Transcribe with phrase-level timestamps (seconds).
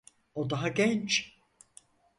[0.33, 1.37] O daha genç.